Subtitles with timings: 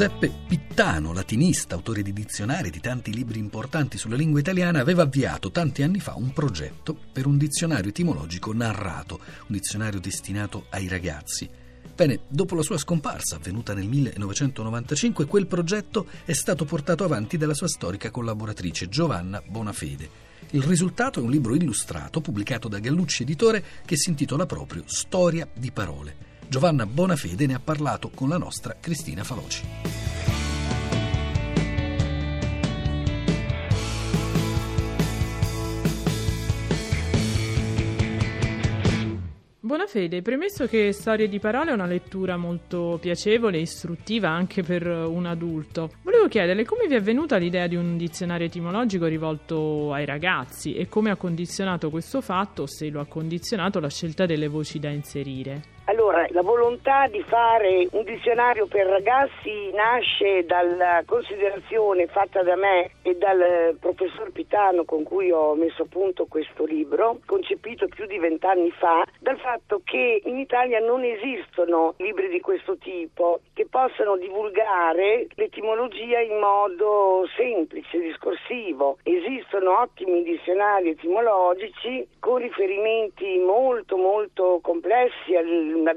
[0.00, 5.02] Giuseppe Pittano, latinista, autore di dizionari e di tanti libri importanti sulla lingua italiana, aveva
[5.02, 10.88] avviato tanti anni fa un progetto per un dizionario etimologico narrato, un dizionario destinato ai
[10.88, 11.46] ragazzi.
[11.94, 17.52] Bene, dopo la sua scomparsa, avvenuta nel 1995, quel progetto è stato portato avanti dalla
[17.52, 20.08] sua storica collaboratrice Giovanna Bonafede.
[20.52, 25.46] Il risultato è un libro illustrato pubblicato da Gallucci Editore che si intitola proprio Storia
[25.52, 26.29] di parole.
[26.50, 29.62] Giovanna Bonafede ne ha parlato con la nostra Cristina Faloci.
[39.60, 44.84] Buonafede, premesso che Storie di parole è una lettura molto piacevole e istruttiva anche per
[44.84, 50.04] un adulto, volevo chiederle come vi è venuta l'idea di un dizionario etimologico rivolto ai
[50.04, 54.48] ragazzi e come ha condizionato questo fatto, o se lo ha condizionato, la scelta delle
[54.48, 55.78] voci da inserire.
[55.84, 62.90] Allora, la volontà di fare un dizionario per ragazzi nasce dalla considerazione fatta da me
[63.02, 68.18] e dal professor Pitano con cui ho messo a punto questo libro, concepito più di
[68.18, 74.16] vent'anni fa, dal fatto che in Italia non esistono libri di questo tipo che possano
[74.16, 78.98] divulgare l'etimologia in modo semplice, discorsivo.
[79.04, 85.46] Esistono ottimi dizionari etimologici con riferimenti molto molto complessi al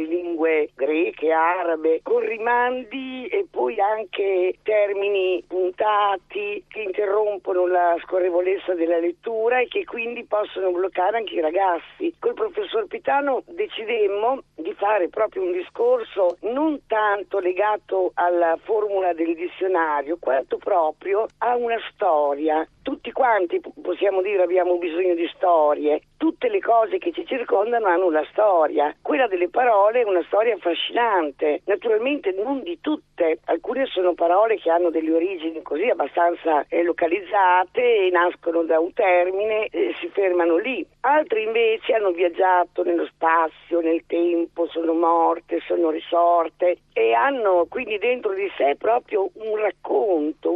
[0.00, 8.74] dalle lingue greche, arabe, con rimandi e poi anche termini puntati che interrompono la scorrevolezza
[8.74, 12.14] della lettura e che quindi possono bloccare anche i ragazzi.
[12.18, 19.34] Col professor Pitano decidemmo di fare proprio un discorso non tanto legato alla formula del
[19.34, 22.66] dizionario, quanto proprio a una storia.
[22.82, 28.06] Tutti quanti possiamo dire abbiamo bisogno di storie, tutte le cose che ci circondano hanno
[28.06, 28.94] una storia.
[29.00, 34.70] Quella delle parole è una storia affascinante, naturalmente non di tutte, alcune sono parole che
[34.70, 40.56] hanno delle origini così abbastanza eh, localizzate e nascono da un termine e si fermano
[40.58, 40.86] lì.
[41.00, 47.98] Altre invece hanno viaggiato nello spazio, nel tempo, sono morte, sono risorte e hanno quindi
[47.98, 50.52] dentro di sé proprio un racconto,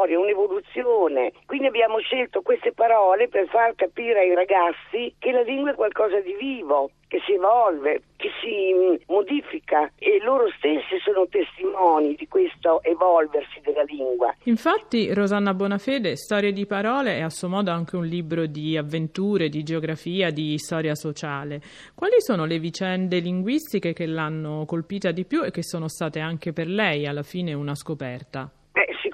[0.00, 1.32] storia, un'evoluzione.
[1.44, 6.18] Quindi abbiamo scelto queste parole per far capire ai ragazzi che la lingua è qualcosa
[6.20, 12.26] di vivo, che si evolve, che si mm, modifica e loro stessi sono testimoni di
[12.28, 14.34] questo evolversi della lingua.
[14.44, 19.48] Infatti Rosanna Bonafede, Storie di parole, è a suo modo anche un libro di avventure,
[19.48, 21.60] di geografia, di storia sociale.
[21.94, 26.52] Quali sono le vicende linguistiche che l'hanno colpita di più e che sono state anche
[26.52, 28.50] per lei alla fine una scoperta?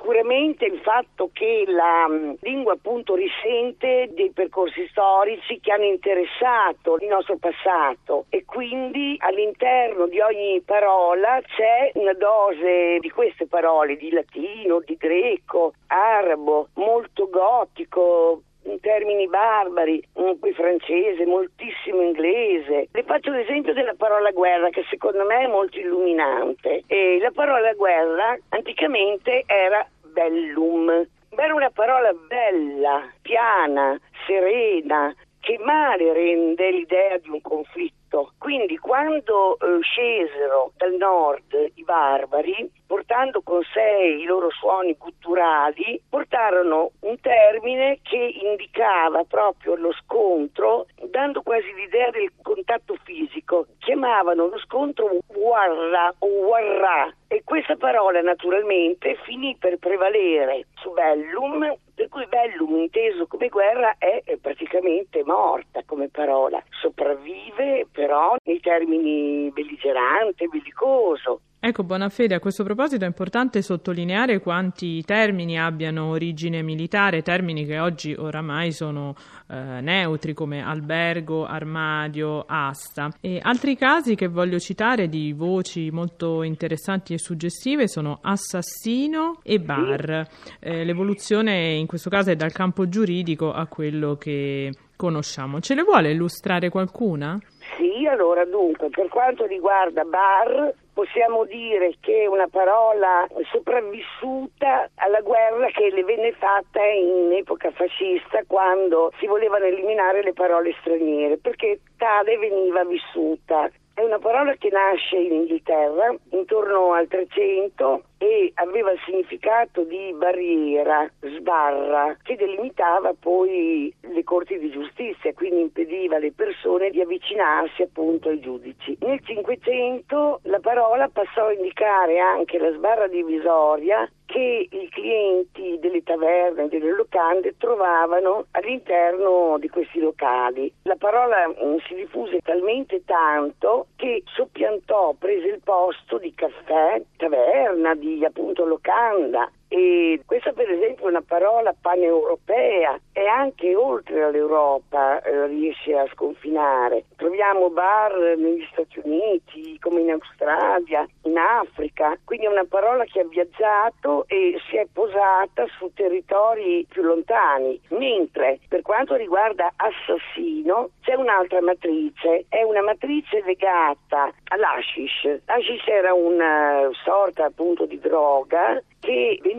[0.07, 6.97] Sicuramente il fatto che la mm, lingua appunto risente dei percorsi storici che hanno interessato
[7.01, 13.97] il nostro passato e quindi all'interno di ogni parola c'è una dose di queste parole,
[13.97, 18.43] di latino, di greco, arabo, molto gotico,
[18.81, 22.89] termini barbari, poi francese, moltissimo inglese.
[22.93, 26.83] Le faccio l'esempio della parola guerra che secondo me è molto illuminante.
[26.87, 31.07] E la parola guerra anticamente era bellum.
[31.29, 38.33] Era una parola bella, piana, serena, che male rende l'idea di un conflitto.
[38.39, 46.01] Quindi quando eh, scesero dal nord i barbari, portando con sé i loro suoni gutturali,
[46.09, 53.67] portarono un termine che indicava proprio lo scontro, dando quasi l'idea del contatto fisico.
[53.79, 61.77] Chiamavano lo scontro warra o warra e questa parola naturalmente finì per prevalere su bellum,
[61.95, 69.51] per cui bellum inteso come guerra è praticamente morta come parola, sopravvive però nei termini
[69.53, 71.41] belligerante, bellicoso.
[71.59, 77.81] Ecco, Bonafede, a questo proposito è importante sottolineare quanti termini abbiano origine militare, termini che
[77.81, 79.15] oggi oramai sono
[79.49, 83.11] eh, neutri come albergo, armadio, asta.
[83.21, 89.59] E altri casi che voglio citare di voci molto interessanti e suggestive sono assassino e
[89.59, 90.25] bar.
[90.61, 95.61] Eh, l'evoluzione in questo caso è dal campo giuridico a quello che conosciamo.
[95.61, 97.37] Ce le vuole illustrare qualcuna?
[97.77, 105.21] Sì, allora dunque, per quanto riguarda bar, possiamo dire che è una parola sopravvissuta alla
[105.21, 111.37] guerra che le venne fatta in epoca fascista quando si volevano eliminare le parole straniere,
[111.37, 113.71] perché tale veniva vissuta.
[113.97, 120.13] È una parola che nasce in Inghilterra intorno al 300 e aveva il significato di
[120.13, 127.81] barriera, sbarra, che delimitava poi le corti di giustizia, quindi impediva alle persone di avvicinarsi
[127.81, 128.99] appunto ai giudici.
[129.01, 134.07] Nel Cinquecento la parola passò a indicare anche la sbarra divisoria
[134.37, 140.71] che i clienti delle taverne, delle locande trovavano all'interno di questi locali.
[140.83, 147.95] La parola mm, si diffuse talmente tanto che soppiantò, prese il posto di caffè, taverna,
[147.95, 155.21] di appunto locanda e questa per esempio è una parola paneuropea e anche oltre all'Europa
[155.23, 157.05] eh, riesce a sconfinare.
[157.17, 163.21] Troviamo bar negli Stati Uniti, come in Australia, in Africa, quindi è una parola che
[163.21, 167.81] ha viaggiato e si è posata su territori più lontani.
[167.89, 175.41] Mentre per quanto riguarda assassino c'è un'altra matrice, è una matrice legata all'ashish.
[175.47, 179.56] L'ashish era una sorta appunto di droga che veniva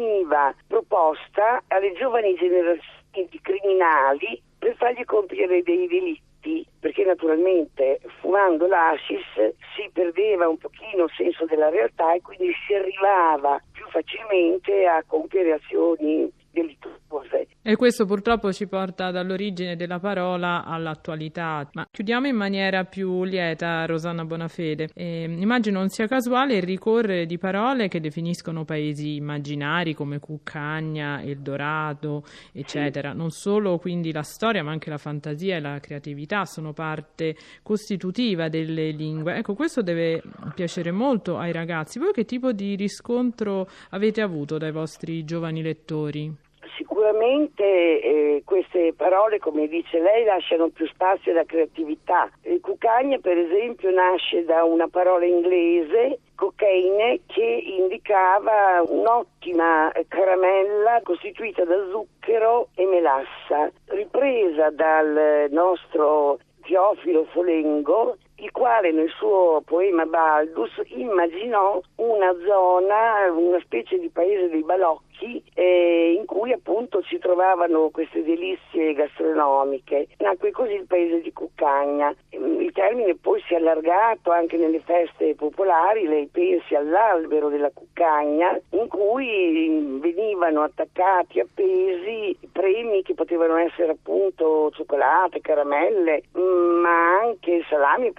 [0.68, 9.26] proposta alle giovani generazioni di criminali per fargli compiere dei delitti perché naturalmente fumando l'ascis
[9.76, 15.04] si perdeva un pochino il senso della realtà e quindi si arrivava più facilmente a
[15.06, 17.48] compiere azioni delittuose.
[17.70, 21.68] E questo purtroppo ci porta dall'origine della parola all'attualità.
[21.74, 24.92] Ma chiudiamo in maniera più lieta, Rosanna Bonafede.
[24.94, 31.22] E, immagino non sia casuale il ricorrere di parole che definiscono paesi immaginari come Cuccagna,
[31.22, 32.24] Eldorado,
[32.54, 33.12] eccetera.
[33.12, 38.48] Non solo quindi la storia, ma anche la fantasia e la creatività sono parte costitutiva
[38.48, 39.36] delle lingue.
[39.36, 40.24] Ecco, questo deve
[40.56, 42.00] piacere molto ai ragazzi.
[42.00, 46.46] Voi che tipo di riscontro avete avuto dai vostri giovani lettori?
[46.98, 52.28] Sicuramente eh, queste parole, come dice lei, lasciano più spazio alla creatività.
[52.42, 61.64] Il cucagna, per esempio, nasce da una parola inglese, cocaine, che indicava un'ottima caramella costituita
[61.66, 70.82] da zucchero e melassa, ripresa dal nostro Teofilo Folengo, il quale nel suo poema Baldus
[70.88, 77.90] immaginò una zona, una specie di paese dei balocchi, eh, in cui appunto si trovavano
[77.92, 80.08] queste delizie gastronomiche.
[80.18, 82.14] Nacque così il paese di Cuccagna.
[82.32, 88.60] Il termine poi si è allargato anche nelle feste popolari, lei pensi all'albero della Cuccagna,
[88.72, 98.08] in cui venivano attaccati, appesi premi che potevano essere appunto cioccolate, caramelle, ma anche salami
[98.08, 98.14] e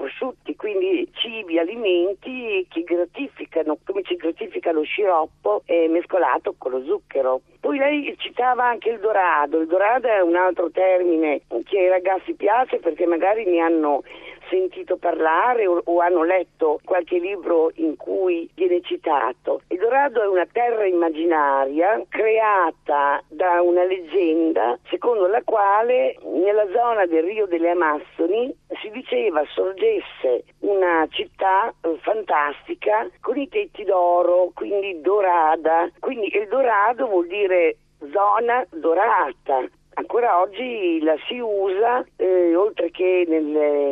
[0.49, 6.85] prosciutti, quindi cibi, alimenti che gratificano, come ci gratifica lo sciroppo eh, mescolato con lo
[6.85, 7.41] zucchero.
[7.61, 12.35] Poi lei citava anche il dorado, il dorado è un altro termine che ai ragazzi
[12.35, 14.03] piace perché magari ne hanno
[14.49, 19.61] sentito parlare o, o, hanno letto qualche libro in cui viene citato.
[19.69, 27.07] Il Dorado è una terra immaginaria creata da una leggenda secondo la quale nella zona
[27.07, 28.55] del Rio delle Amazzoni
[28.89, 35.91] si diceva sorgesse una città eh, fantastica con i tetti d'oro, quindi dorada.
[36.01, 37.77] Quindi il Dorado vuol dire
[38.11, 39.67] zona dorata,
[39.99, 43.91] Ancora oggi la si usa, eh, oltre che nelle,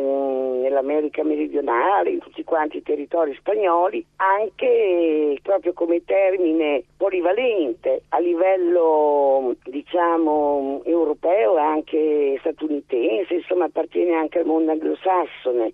[0.77, 9.55] nell'America meridionale, in tutti quanti i territori spagnoli, anche proprio come termine polivalente a livello
[9.65, 15.73] diciamo europeo e anche statunitense, insomma appartiene anche al mondo anglosassone.